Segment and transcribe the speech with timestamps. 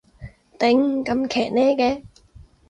[0.57, 2.01] 頂，咁騎呢嘅